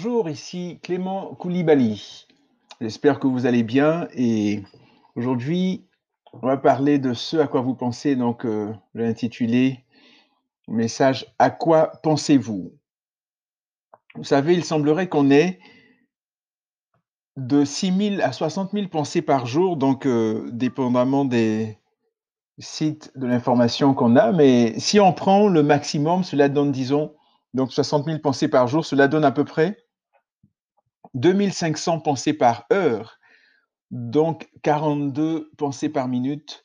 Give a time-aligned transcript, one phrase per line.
[0.00, 2.28] Bonjour, ici Clément Koulibaly.
[2.80, 4.62] J'espère que vous allez bien et
[5.16, 5.88] aujourd'hui,
[6.32, 8.14] on va parler de ce à quoi vous pensez.
[8.14, 9.84] Donc, euh, je l'ai intitulé
[10.68, 12.70] message À quoi pensez-vous?
[14.14, 15.58] Vous savez, il semblerait qu'on ait
[17.36, 21.76] de 6 000 à 60 000 pensées par jour, donc euh, dépendamment des
[22.60, 24.30] sites de l'information qu'on a.
[24.30, 27.16] Mais si on prend le maximum, cela donne, disons,
[27.52, 29.76] donc 60 000 pensées par jour, cela donne à peu près
[31.14, 33.18] 2500 pensées par heure,
[33.90, 36.64] donc 42 pensées par minute.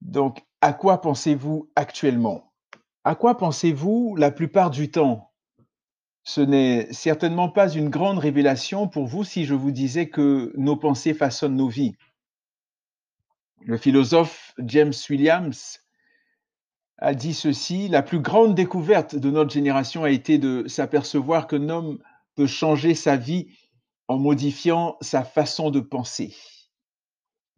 [0.00, 2.52] Donc, à quoi pensez-vous actuellement?
[3.04, 5.32] À quoi pensez-vous la plupart du temps?
[6.22, 10.76] Ce n'est certainement pas une grande révélation pour vous si je vous disais que nos
[10.76, 11.96] pensées façonnent nos vies.
[13.62, 15.80] Le philosophe James Williams
[16.98, 21.70] a dit ceci, la plus grande découverte de notre génération a été de s'apercevoir qu'un
[21.70, 21.98] homme
[22.40, 23.48] peut changer sa vie
[24.08, 26.34] en modifiant sa façon de penser.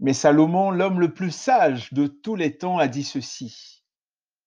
[0.01, 3.85] Mais Salomon, l'homme le plus sage de tous les temps, a dit ceci.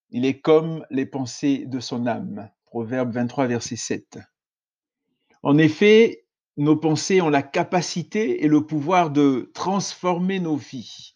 [0.09, 2.49] Il est comme les pensées de son âme.
[2.65, 4.19] Proverbe 23, verset 7.
[5.41, 6.25] En effet,
[6.57, 11.15] nos pensées ont la capacité et le pouvoir de transformer nos vies.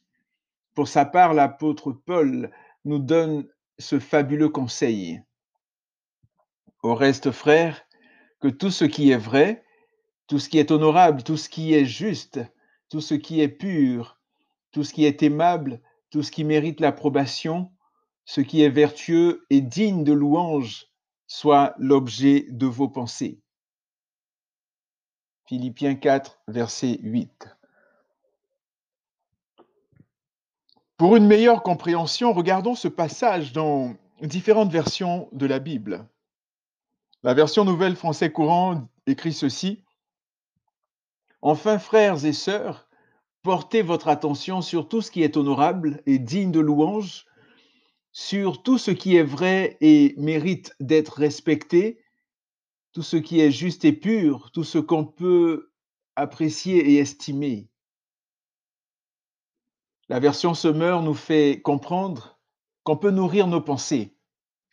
[0.76, 2.52] Pour sa part, l'apôtre Paul
[2.86, 5.22] nous donne ce fabuleux conseil.
[6.84, 7.86] Au reste, frères,
[8.40, 9.64] que tout ce qui est vrai,
[10.28, 12.40] tout ce qui est honorable, tout ce qui est juste,
[12.90, 14.20] tout ce qui est pur,
[14.72, 17.72] tout ce qui est aimable, tout ce qui mérite l'approbation,
[18.26, 20.88] ce qui est vertueux et digne de louange,
[21.28, 23.40] soit l'objet de vos pensées.
[25.48, 27.50] Philippiens 4, verset 8.
[30.98, 36.08] Pour une meilleure compréhension, regardons ce passage dans différentes versions de la Bible.
[37.22, 39.84] La version nouvelle français courant écrit ceci.
[41.42, 42.88] Enfin, frères et sœurs,
[43.42, 47.26] portez votre attention sur tout ce qui est honorable et digne de louange,
[48.14, 52.02] sur tout ce qui est vrai et mérite d'être respecté,
[52.94, 55.74] tout ce qui est juste et pur, tout ce qu'on peut
[56.16, 57.68] apprécier et estimer.
[60.08, 62.40] La version Semeur nous fait comprendre
[62.84, 64.16] qu'on peut nourrir nos pensées.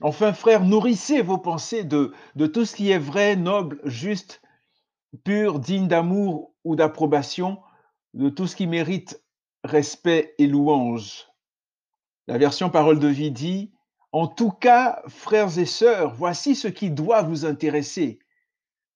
[0.03, 4.43] Enfin, frères, nourrissez vos pensées de, de tout ce qui est vrai, noble, juste,
[5.25, 7.59] pur, digne d'amour ou d'approbation,
[8.12, 9.23] de tout ce qui mérite
[9.65, 11.27] respect et louange.
[12.27, 13.73] La version Parole de vie dit,
[14.12, 18.19] En tout cas, frères et sœurs, voici ce qui doit vous intéresser.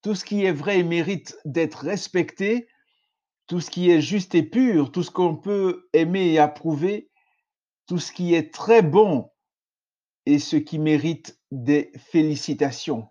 [0.03, 2.69] Tout ce qui est vrai et mérite d'être respecté,
[3.47, 7.11] tout ce qui est juste et pur, tout ce qu'on peut aimer et approuver,
[7.87, 9.31] tout ce qui est très bon
[10.31, 13.09] et ce qui mérite des félicitations.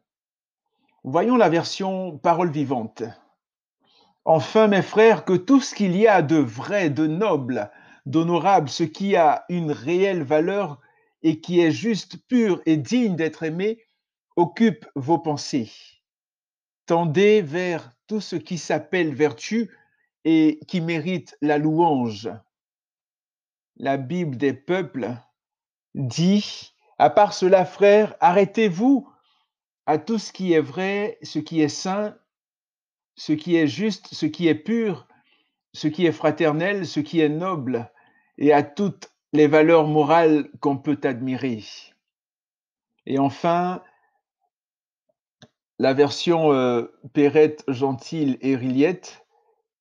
[1.03, 3.03] Voyons la version parole vivante.
[4.23, 7.71] Enfin, mes frères, que tout ce qu'il y a de vrai, de noble,
[8.05, 10.79] d'honorable, ce qui a une réelle valeur
[11.21, 13.83] et qui est juste, pur et digne d'être aimé,
[14.35, 15.71] occupe vos pensées.
[16.85, 19.69] Tendez vers tout ce qui s'appelle vertu,
[20.25, 22.29] et qui mérite la louange.
[23.77, 25.15] La Bible des peuples
[25.95, 29.09] dit, à part cela, frères, arrêtez-vous
[29.85, 32.15] à tout ce qui est vrai, ce qui est saint,
[33.15, 35.07] ce qui est juste, ce qui est pur,
[35.73, 37.91] ce qui est fraternel, ce qui est noble,
[38.37, 41.63] et à toutes les valeurs morales qu'on peut admirer.
[43.05, 43.81] Et enfin,
[45.79, 46.83] la version euh,
[47.13, 49.25] Perrette, Gentile et Riliette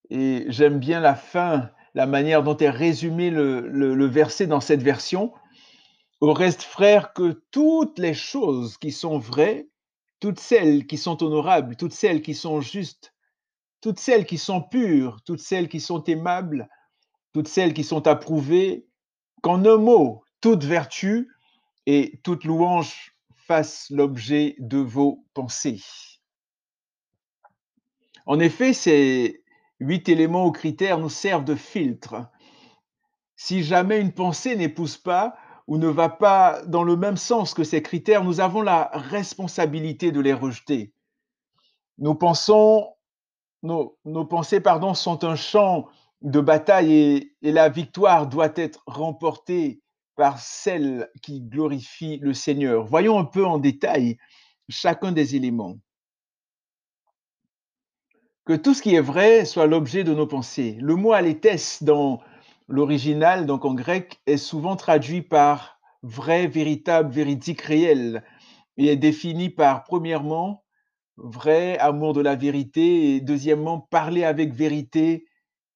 [0.09, 4.81] et j'aime bien la fin, la manière dont est résumé le, le, verset dans cette
[4.81, 5.33] version.
[6.21, 9.69] Au reste, frère, que toutes les choses qui sont vraies,
[10.19, 13.13] toutes celles qui sont honorables, toutes celles qui sont justes,
[13.81, 16.67] toutes celles qui sont pures, toutes celles qui sont aimables,
[17.31, 18.85] toutes celles qui sont approuvées,
[19.41, 21.29] qu'en un mot, toute vertu
[21.85, 25.81] et toute louange fassent l'objet de vos pensées.
[28.25, 29.41] En effet, c'est
[29.79, 32.29] Huit éléments ou critères nous servent de filtre.
[33.37, 35.37] Si jamais une pensée n'épouse pas
[35.69, 40.11] ou ne va pas dans le même sens que ces critères, nous avons la responsabilité
[40.11, 40.93] de les rejeter.
[41.99, 42.95] Nos, pensons,
[43.61, 43.95] nos,
[44.27, 45.87] pensées pardon, sont un champ
[46.23, 49.79] de bataille et, la victoire doit être remportée
[50.15, 52.83] par celle qui glorifie le Seigneur.
[52.83, 54.17] Voyons un peu en détail
[54.69, 55.77] chacun des éléments
[58.45, 60.79] que tout ce qui est vrai soit l'objet de nos pensées.
[60.81, 62.21] Le mot aléthès dans
[62.69, 68.23] l'original, donc en grec, est souvent traduit par vrai, véritable, véridique, réel,
[68.77, 70.63] et est défini par, premièrement,
[71.17, 75.25] vrai, amour de la vérité, et deuxièmement, parler avec vérité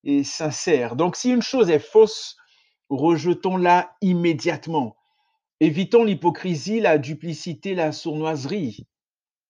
[0.05, 0.95] et sincère.
[0.95, 2.37] Donc si une chose est fausse,
[2.89, 4.95] rejetons-la immédiatement.
[5.59, 8.87] Évitons l'hypocrisie, la duplicité, la sournoiserie.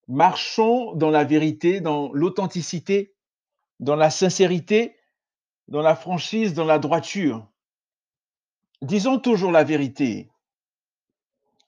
[0.07, 3.15] Marchons dans la vérité, dans l'authenticité,
[3.79, 4.95] dans la sincérité,
[5.68, 7.48] dans la franchise, dans la droiture.
[8.81, 10.30] Disons toujours la vérité.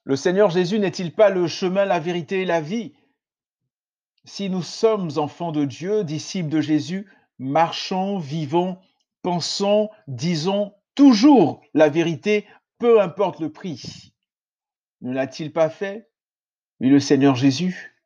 [0.04, 2.94] Le Seigneur Jésus n'est-il pas le chemin, la vérité et la vie?
[4.24, 8.78] Si nous sommes enfants de Dieu, disciples de Jésus, marchons, vivons,
[9.22, 12.46] pensons, disons toujours la vérité,
[12.78, 14.12] peu importe le prix.
[15.00, 16.10] Ne l'a-t-il pas fait?
[16.80, 17.96] Oui, le Seigneur Jésus.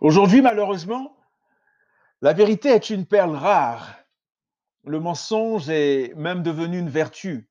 [0.00, 1.16] Aujourd'hui, malheureusement,
[2.20, 4.03] la vérité est une perle rare.
[4.86, 7.48] Le mensonge est même devenu une vertu.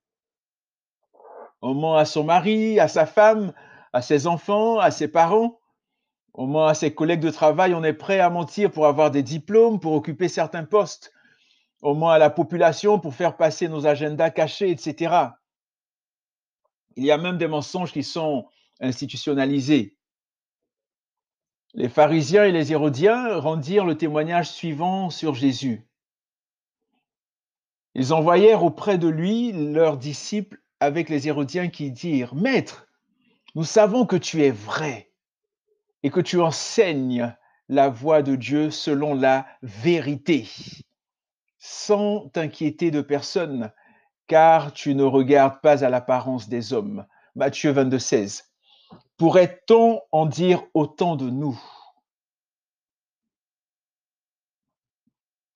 [1.62, 3.52] On ment à son mari, à sa femme,
[3.92, 5.58] à ses enfants, à ses parents.
[6.34, 7.74] On ment à ses collègues de travail.
[7.74, 11.12] On est prêt à mentir pour avoir des diplômes, pour occuper certains postes.
[11.82, 15.14] On ment à la population pour faire passer nos agendas cachés, etc.
[16.96, 18.46] Il y a même des mensonges qui sont
[18.80, 19.96] institutionnalisés.
[21.72, 25.84] Les pharisiens et les hérodiens rendirent le témoignage suivant sur Jésus.
[27.94, 32.86] Ils envoyèrent auprès de lui leurs disciples avec les hérodiens qui dirent, Maître,
[33.54, 35.12] nous savons que tu es vrai
[36.02, 37.34] et que tu enseignes
[37.68, 40.48] la voie de Dieu selon la vérité,
[41.58, 43.72] sans t'inquiéter de personne,
[44.26, 47.06] car tu ne regardes pas à l'apparence des hommes.
[47.36, 48.52] Matthieu 22, 16.
[49.16, 51.60] Pourrait-on en dire autant de nous?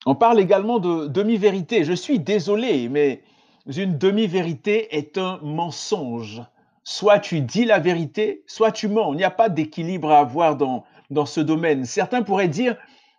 [0.06, 1.84] On parle également de demi-vérité.
[1.84, 3.22] Je suis désolé, mais
[3.66, 6.42] une demi-vérité est un mensonge.
[6.84, 9.12] Soit tu dis la vérité, soit tu mens.
[9.12, 11.84] Il n'y a pas d'équilibre à avoir dans, dans ce domaine.
[11.84, 12.76] Certains pourraient dire,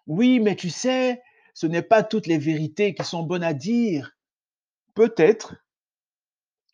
[0.07, 1.21] oui, mais tu sais,
[1.53, 4.11] ce n'est pas toutes les vérités qui sont bonnes à dire.
[4.95, 5.55] Peut-être,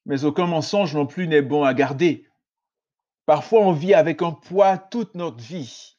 [0.05, 2.25] mais aucun mensonge non plus n'est bon à garder.
[3.25, 5.94] Parfois, on vit avec un poids toute notre vie.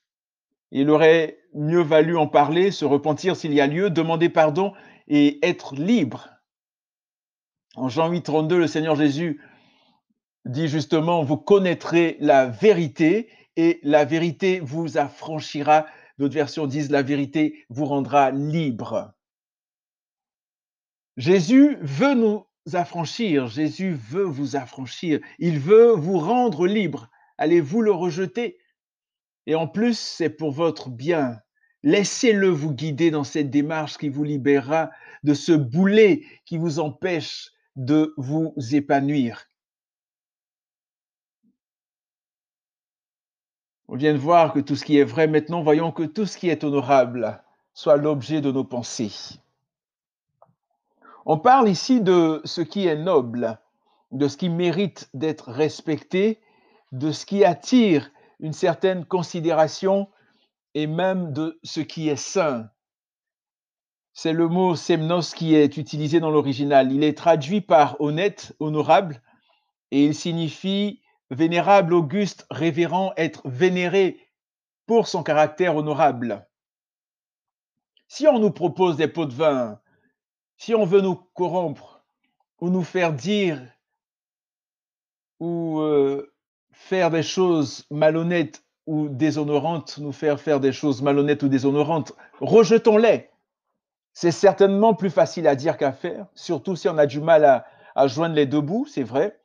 [0.72, 4.72] Il aurait mieux valu en parler, se repentir s'il y a lieu, demander pardon
[5.08, 6.28] et être libre.
[7.76, 9.40] En Jean 8, 32, le Seigneur Jésus
[10.44, 15.86] dit justement, vous connaîtrez la vérité et la vérité vous affranchira.
[16.18, 19.12] D'autres versions disent, la vérité vous rendra libre.
[21.16, 27.08] Jésus veut nous affranchir, Jésus veut vous affranchir, il veut vous rendre libre.
[27.38, 28.58] Allez-vous le rejeter?
[29.46, 31.38] Et en plus, c'est pour votre bien.
[31.82, 34.90] Laissez-le vous guider dans cette démarche qui vous libérera
[35.22, 39.48] de ce boulet qui vous empêche de vous épanouir.
[43.88, 46.36] On vient de voir que tout ce qui est vrai, maintenant voyons que tout ce
[46.36, 47.40] qui est honorable
[47.72, 49.38] soit l'objet de nos pensées.
[51.24, 53.58] On parle ici de ce qui est noble,
[54.10, 56.40] de ce qui mérite d'être respecté
[56.92, 58.10] de ce qui attire
[58.40, 60.08] une certaine considération
[60.74, 62.70] et même de ce qui est saint.
[64.12, 66.92] C'est le mot semnos qui est utilisé dans l'original.
[66.92, 69.22] Il est traduit par honnête, honorable,
[69.90, 74.20] et il signifie vénérable, auguste, révérend, être vénéré
[74.86, 76.46] pour son caractère honorable.
[78.08, 79.80] Si on nous propose des pots de vin,
[80.56, 82.04] si on veut nous corrompre
[82.60, 83.60] ou nous faire dire
[85.40, 86.32] ou euh,
[86.76, 93.30] faire des choses malhonnêtes ou déshonorantes, nous faire faire des choses malhonnêtes ou déshonorantes, rejetons-les.
[94.12, 97.44] C'est certainement plus facile à dire qu'à faire, surtout si on a du mal
[97.96, 99.40] à, joindre les deux bouts, c'est vrai.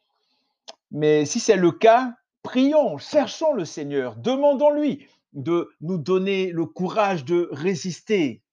[0.92, 7.24] Mais si c'est le cas, prions, cherchons le Seigneur, demandons-lui de nous donner le courage
[7.24, 8.44] de résister.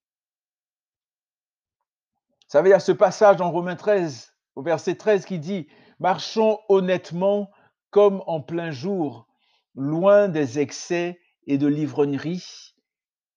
[2.42, 5.66] Vous savez, il y a ce passage en Romains 13, au verset 13, qui dit
[5.99, 7.50] Marchons honnêtement
[7.90, 9.26] comme en plein jour,
[9.75, 12.75] loin des excès et de l'ivrognerie,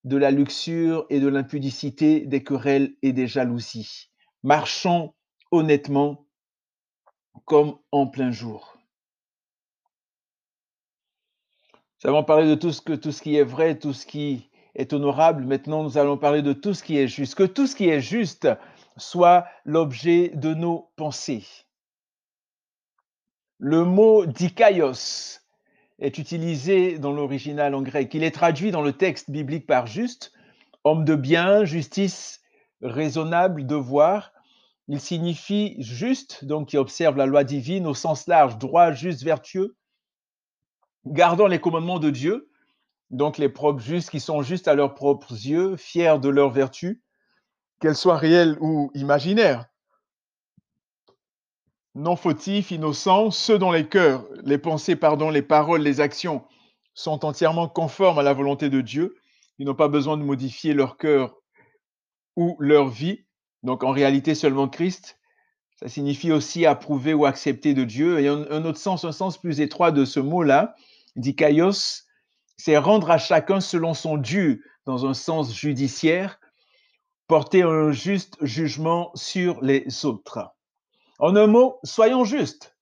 [0.03, 4.09] de la luxure et de l'impudicité, des querelles et des jalousies.
[4.43, 5.13] Marchons
[5.51, 6.25] honnêtement
[7.45, 8.77] comme en plein jour.
[12.03, 14.91] Nous avons parlé de tout ce, tout ce qui est vrai, tout ce qui est
[14.91, 15.45] honorable.
[15.45, 17.35] Maintenant, nous allons parler de tout ce qui est juste.
[17.35, 18.47] Que tout ce qui est juste
[18.97, 21.45] soit l'objet de nos pensées.
[23.63, 25.39] Le mot dikaios
[25.99, 28.11] est utilisé dans l'original en grec.
[28.15, 30.33] Il est traduit dans le texte biblique par juste,
[30.83, 32.41] homme de bien, justice,
[32.81, 34.33] raisonnable, devoir.
[34.87, 39.75] Il signifie juste, donc qui observe la loi divine au sens large, droit, juste, vertueux,
[41.05, 42.49] gardant les commandements de Dieu.
[43.11, 47.03] donc les propres justes qui sont justes à leurs propres yeux, fiers de leur vertu,
[47.79, 49.70] qu'elles soient réelles ou imaginaires.
[51.93, 56.43] Non fautifs, innocents, ceux dont les cœurs, les pensées, pardon, les paroles, les actions
[56.93, 59.15] sont entièrement conformes à la volonté de Dieu.
[59.59, 61.35] Ils n'ont pas besoin de modifier leur cœur
[62.37, 63.25] ou leur vie.
[63.63, 65.19] Donc en réalité seulement Christ.
[65.75, 68.19] Ça signifie aussi approuver ou accepter de Dieu.
[68.19, 70.75] Et un, autre sens, un sens plus étroit de ce mot-là,
[71.15, 72.03] dit Kaios,
[72.55, 76.39] c'est rendre à chacun selon son dû dans un sens judiciaire,
[77.27, 80.51] porter un juste jugement sur les autres.
[81.21, 82.75] En un mot, soyons justes.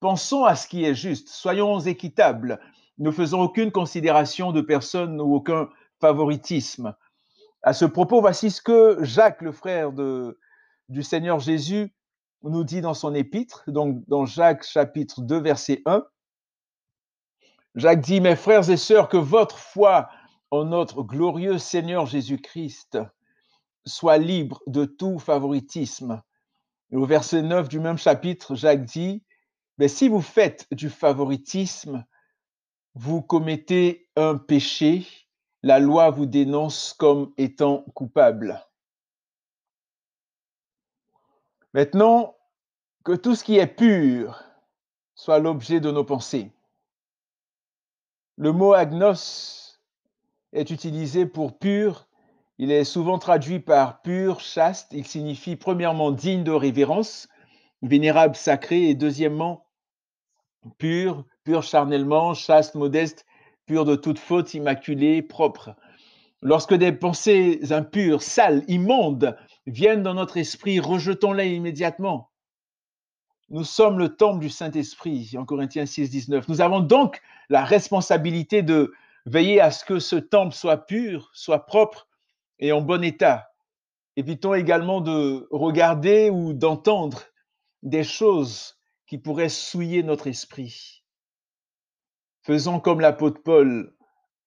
[0.00, 1.28] Pensons à ce qui est juste.
[1.28, 2.58] Soyons équitables.
[2.98, 5.68] Ne faisons aucune considération de personne ou aucun
[6.00, 6.96] favoritisme.
[7.62, 11.94] À ce propos, voici ce que Jacques, le frère du Seigneur Jésus,
[12.42, 16.04] nous dit dans son épître, donc dans Jacques chapitre 2, verset 1.
[17.76, 20.08] Jacques dit, mes frères et sœurs, que votre foi
[20.50, 22.98] en notre glorieux Seigneur Jésus-Christ
[23.86, 26.22] soit libre de tout favoritisme.
[26.92, 29.22] Au verset 9 du même chapitre, Jacques dit,
[29.76, 32.04] mais si vous faites du favoritisme,
[32.94, 35.06] vous commettez un péché,
[35.62, 38.64] la loi vous dénonce comme étant coupable.
[41.74, 42.36] Maintenant,
[43.04, 44.42] que tout ce qui est pur
[45.14, 46.50] soit l'objet de nos pensées.
[48.36, 49.80] Le mot agnos
[50.52, 52.07] est utilisé pour pur.
[52.58, 54.92] Il est souvent traduit par pur, chaste.
[54.92, 57.28] Il signifie premièrement digne de révérence,
[57.82, 59.64] vénérable, sacré, et deuxièmement
[60.78, 63.24] pur, pur charnellement, chaste, modeste,
[63.66, 65.76] pur de toute faute, immaculé, propre.
[66.42, 69.36] Lorsque des pensées impures, sales, immondes
[69.66, 72.30] viennent dans notre esprit, rejetons-les immédiatement.
[73.50, 76.48] Nous sommes le temple du Saint-Esprit, en Corinthiens 6, 19.
[76.48, 78.92] Nous avons donc la responsabilité de
[79.26, 82.07] veiller à ce que ce temple soit pur, soit propre
[82.58, 83.52] et en bon état.
[84.16, 87.22] Évitons également de regarder ou d'entendre
[87.82, 91.04] des choses qui pourraient souiller notre esprit.
[92.42, 93.94] Faisons comme l'apôtre Paul.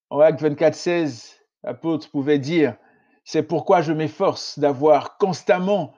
[0.10, 2.76] En Acte 24, 16, l'apôtre pouvait dire,
[3.24, 5.94] c'est pourquoi je m'efforce d'avoir constamment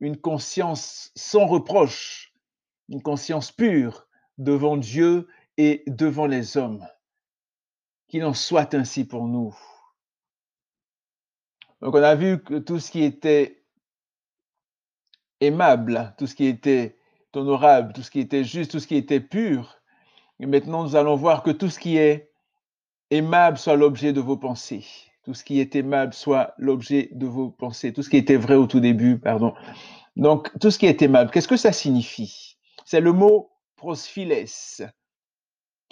[0.00, 2.32] une conscience sans reproche
[2.92, 4.06] une conscience pure
[4.38, 6.86] devant Dieu et devant les hommes.
[8.08, 9.56] Qu'il en soit ainsi pour nous.
[11.82, 13.64] Donc on a vu que tout ce qui était
[15.40, 16.96] aimable, tout ce qui était
[17.34, 19.76] honorable, tout ce qui était juste, tout ce qui était pur,
[20.38, 22.30] et maintenant nous allons voir que tout ce qui est
[23.10, 24.86] aimable soit l'objet de vos pensées.
[25.24, 27.92] Tout ce qui est aimable soit l'objet de vos pensées.
[27.92, 29.54] Tout ce qui était vrai au tout début, pardon.
[30.16, 32.58] Donc, tout ce qui est aimable, qu'est-ce que ça signifie?
[32.84, 34.32] C'est le mot prosphiles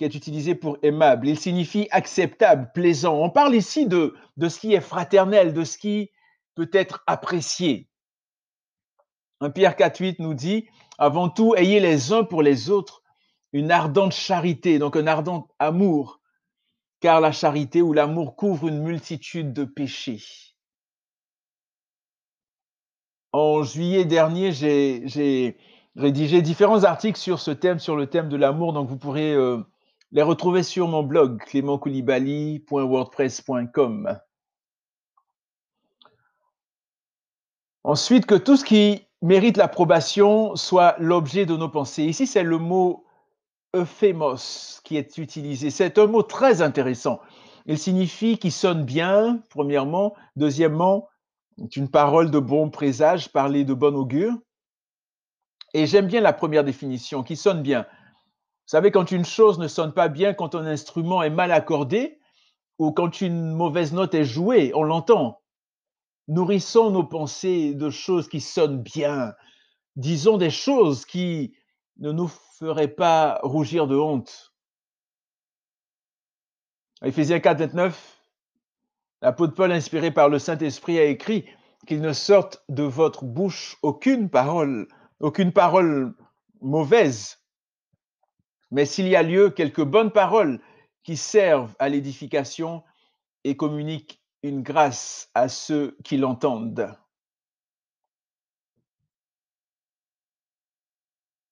[0.00, 1.28] qui est utilisé pour aimable.
[1.28, 3.22] Il signifie acceptable, plaisant.
[3.22, 6.10] On parle ici de, de ce qui est fraternel, de ce qui
[6.54, 7.86] peut être apprécié.
[9.42, 10.66] Un Pierre 4.8 nous dit,
[10.96, 13.02] avant tout, ayez les uns pour les autres
[13.52, 16.22] une ardente charité, donc un ardent amour,
[17.00, 20.22] car la charité ou l'amour couvre une multitude de péchés.
[23.32, 25.58] En juillet dernier, j'ai
[25.94, 28.72] rédigé différents articles sur ce thème, sur le thème de l'amour.
[28.72, 29.62] Donc, vous pourrez euh,
[30.12, 34.18] les retrouver sur mon blog, clémentkoulibaly.wordpress.com.
[37.84, 42.04] Ensuite, que tout ce qui mérite l'approbation soit l'objet de nos pensées.
[42.04, 43.04] Ici, c'est le mot
[43.74, 45.70] euphémos qui est utilisé.
[45.70, 47.20] C'est un mot très intéressant.
[47.66, 50.14] Il signifie qui sonne bien, premièrement.
[50.36, 51.08] Deuxièmement,
[51.58, 54.34] c'est une parole de bon présage, parler de bon augure.
[55.72, 57.86] Et j'aime bien la première définition qui sonne bien.
[58.70, 62.20] Savez, quand une chose ne sonne pas bien, quand un instrument est mal accordé
[62.78, 65.42] ou quand une mauvaise note est jouée, on l'entend.
[66.28, 69.34] Nourrissons nos pensées de choses qui sonnent bien.
[69.96, 71.52] Disons des choses qui
[71.98, 74.54] ne nous feraient pas rougir de honte.
[77.04, 78.22] Éphésiens 4, 29,
[79.20, 81.44] l'apôtre Paul, inspiré par le Saint-Esprit, a écrit
[81.88, 84.86] qu'il ne sorte de votre bouche aucune parole
[85.18, 86.14] aucune parole
[86.60, 87.39] mauvaise,
[88.70, 90.60] mais s'il y a lieu, quelques bonnes paroles
[91.02, 92.82] qui servent à l'édification
[93.44, 96.94] et communiquent une grâce à ceux qui l'entendent.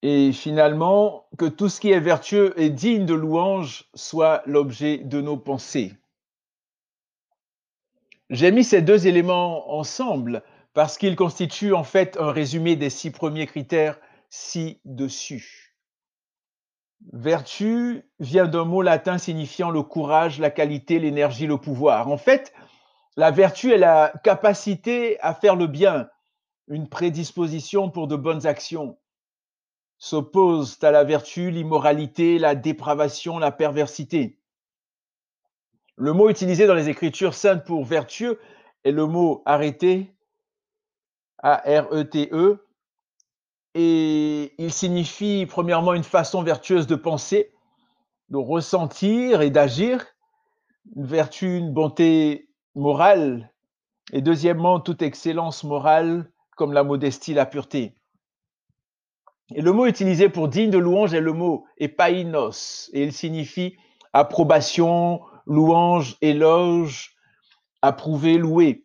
[0.03, 5.21] Et finalement, que tout ce qui est vertueux et digne de louange soit l'objet de
[5.21, 5.93] nos pensées.
[8.31, 13.11] J'ai mis ces deux éléments ensemble parce qu'il constitue en fait un résumé des six
[13.11, 13.99] premiers critères
[14.29, 15.68] ci-dessus.
[17.13, 22.09] Vertu vient d'un mot latin signifiant le courage, la qualité, l'énergie, le pouvoir.
[22.09, 22.53] En fait,
[23.17, 26.09] la vertu est la capacité à faire le bien,
[26.69, 28.99] une prédisposition pour de bonnes actions.
[29.99, 34.39] S'opposent à la vertu l'immoralité, la dépravation, la perversité.
[35.97, 38.39] Le mot utilisé dans les Écritures saintes pour vertueux
[38.85, 40.15] est le mot arrêté,
[41.43, 42.65] A-R-E-T-E,
[43.75, 47.53] et il signifie premièrement une façon vertueuse de penser,
[48.31, 50.05] de ressentir et d'agir,
[50.97, 53.53] une vertu, une bonté morale,
[54.13, 57.95] et deuxièmement toute excellence morale comme la modestie, la pureté.
[59.55, 63.77] Et le mot utilisé pour digne de louange est le mot epainos, et il signifie
[64.13, 67.17] approbation, louange, éloge,
[67.83, 68.85] approuver, louer.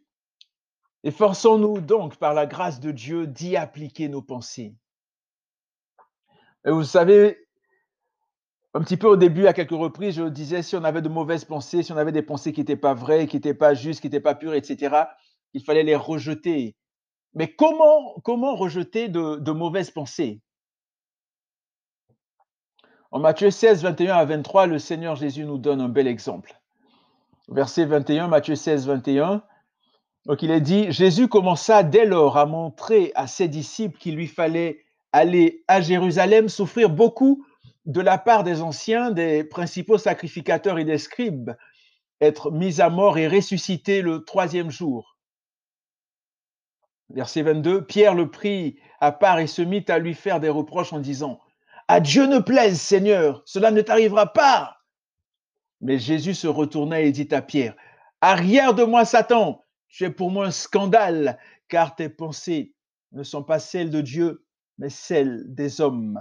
[1.04, 4.76] Efforçons-nous donc, par la grâce de Dieu, d'y appliquer nos pensées.
[6.66, 7.46] Et vous savez,
[8.74, 11.46] un petit peu au début, à quelques reprises, je disais, si on avait de mauvaises
[11.46, 14.08] pensées, si on avait des pensées qui n'étaient pas vraies, qui n'étaient pas justes, qui
[14.08, 14.96] n'étaient pas pures, etc.,
[15.54, 16.76] il fallait les rejeter.
[17.36, 20.42] Mais comment, comment rejeter de, de mauvaises pensées?
[23.12, 26.60] En Matthieu 16, 21 à 23, le Seigneur Jésus nous donne un bel exemple.
[27.50, 29.44] Verset 21, Matthieu 16, 21.
[30.26, 34.28] Donc il est dit, Jésus commença dès lors à montrer à ses disciples qu'il lui
[34.28, 37.46] fallait aller à Jérusalem, souffrir beaucoup
[37.86, 41.52] de la part des anciens, des principaux sacrificateurs et des scribes,
[42.22, 45.18] être mis à mort et ressuscité le troisième jour.
[47.10, 50.94] Verset 22, Pierre le prit à part et se mit à lui faire des reproches
[50.94, 51.40] en disant,
[51.90, 54.78] À Dieu ne plaise, Seigneur, cela ne t'arrivera pas.
[55.82, 57.76] Mais Jésus se retourna et dit à Pierre,
[58.22, 59.63] Arrière de moi, Satan,
[59.94, 62.74] tu pour moi un scandale, car tes pensées
[63.12, 64.44] ne sont pas celles de Dieu,
[64.80, 66.20] mais celles des hommes.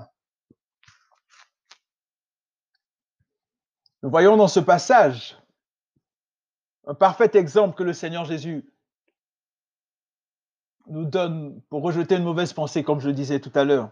[4.02, 5.38] Nous voyons dans ce passage
[6.86, 8.70] un parfait exemple que le Seigneur Jésus
[10.88, 13.90] nous donne pour rejeter une mauvaise pensée, comme je le disais tout à l'heure.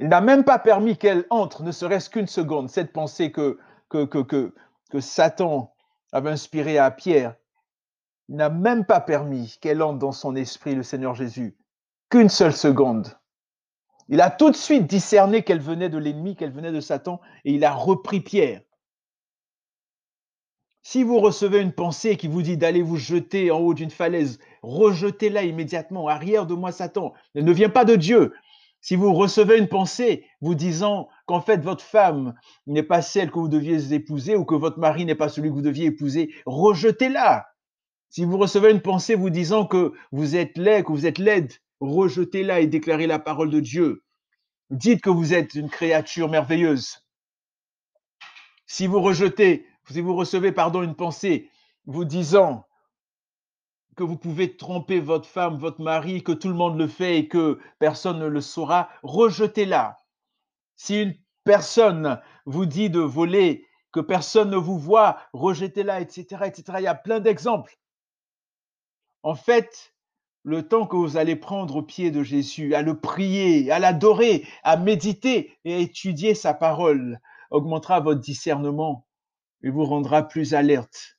[0.00, 3.60] Il n'a même pas permis qu'elle entre, ne serait-ce qu'une seconde, cette pensée que,
[4.98, 5.72] Satan
[6.10, 7.36] avait inspirée à Pierre
[8.28, 11.56] n'a même pas permis qu'elle entre dans son esprit, le Seigneur Jésus,
[12.10, 13.18] qu'une seule seconde.
[14.08, 17.52] Il a tout de suite discerné qu'elle venait de l'ennemi, qu'elle venait de Satan, et
[17.52, 18.62] il a repris Pierre.
[20.86, 24.38] Si vous recevez une pensée qui vous dit d'aller vous jeter en haut d'une falaise,
[24.62, 27.14] rejetez-la immédiatement, arrière de moi Satan.
[27.34, 28.34] Elle ne vient pas de Dieu.
[28.82, 32.34] Si vous recevez une pensée vous disant qu'en fait votre femme
[32.66, 35.54] n'est pas celle que vous deviez épouser ou que votre mari n'est pas celui que
[35.54, 37.46] vous deviez épouser, rejetez-la.
[38.14, 41.52] Si vous recevez une pensée vous disant que vous êtes laid, que vous êtes laide,
[41.80, 44.04] rejetez-la et déclarez la parole de Dieu.
[44.70, 47.04] Dites que vous êtes une créature merveilleuse.
[48.66, 51.50] Si vous rejetez, si vous recevez, pardon, une pensée
[51.86, 52.68] vous disant
[53.96, 57.26] que vous pouvez tromper votre femme, votre mari, que tout le monde le fait et
[57.26, 59.98] que personne ne le saura, rejetez-la.
[60.76, 66.62] Si une personne vous dit de voler, que personne ne vous voit, rejetez-la, etc., etc.
[66.78, 67.76] Il y a plein d'exemples.
[69.24, 69.94] En fait,
[70.42, 74.46] le temps que vous allez prendre au pied de Jésus, à le prier, à l'adorer,
[74.62, 77.18] à méditer et à étudier sa parole,
[77.50, 79.06] augmentera votre discernement
[79.62, 81.18] et vous rendra plus alerte.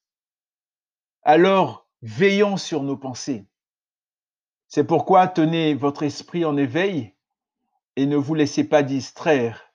[1.23, 3.47] Alors, veillons sur nos pensées.
[4.67, 7.15] C'est pourquoi tenez votre esprit en éveil
[7.95, 9.73] et ne vous laissez pas distraire,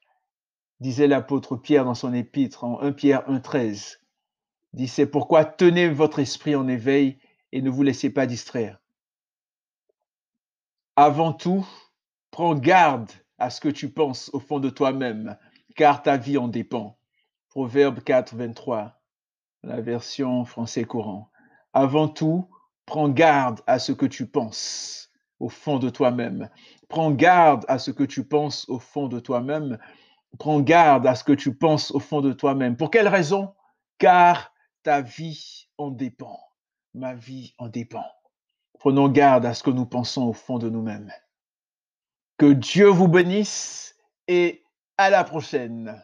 [0.78, 3.96] disait l'apôtre Pierre dans son épître en 1 Pierre 1.13.
[4.72, 7.18] Dit, c'est pourquoi tenez votre esprit en éveil
[7.52, 8.80] et ne vous laissez pas distraire.
[10.96, 11.66] Avant tout,
[12.30, 15.36] prends garde à ce que tu penses au fond de toi-même,
[15.76, 16.98] car ta vie en dépend.
[17.48, 19.00] Proverbe 4, 23,
[19.62, 21.30] la version français courant.
[21.72, 22.48] Avant tout,
[22.86, 26.50] prends garde à ce que tu penses au fond de toi-même.
[26.88, 29.78] Prends garde à ce que tu penses au fond de toi-même.
[30.38, 32.76] Prends garde à ce que tu penses au fond de toi-même.
[32.76, 33.54] Pour quelle raison?
[33.98, 36.49] Car ta vie en dépend
[36.94, 38.06] ma vie en dépend.
[38.78, 41.12] Prenons garde à ce que nous pensons au fond de nous-mêmes.
[42.38, 43.96] Que Dieu vous bénisse
[44.28, 44.64] et
[44.96, 46.02] à la prochaine.